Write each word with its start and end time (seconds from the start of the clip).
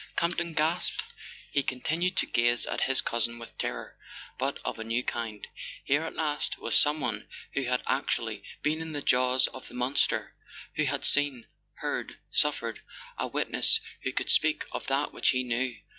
Campton 0.17 0.53
gasped. 0.53 1.13
He 1.51 1.61
continued 1.61 2.17
to 2.17 2.25
gaze 2.25 2.65
at 2.65 2.81
his 2.81 3.01
cousin 3.01 3.37
with 3.37 3.55
terror, 3.59 3.95
but 4.39 4.57
of 4.65 4.79
a 4.79 4.83
new 4.83 5.03
kind. 5.03 5.45
Here 5.83 6.01
at 6.01 6.15
last 6.15 6.57
was 6.57 6.75
someone 6.75 7.27
who 7.53 7.65
had 7.65 7.85
ac¬ 7.85 8.07
tually 8.07 8.41
been 8.63 8.81
in 8.81 8.93
the 8.93 9.03
jaws 9.03 9.45
of 9.49 9.67
the 9.67 9.75
monster, 9.75 10.33
who 10.73 10.85
had 10.85 11.05
seen, 11.05 11.45
heard, 11.75 12.17
suffered—a 12.31 13.27
witness 13.27 13.79
who 14.01 14.11
could 14.11 14.31
speak 14.31 14.63
of 14.71 14.87
that 14.87 15.13
which 15.13 15.29
he 15.29 15.43
knew! 15.43 15.75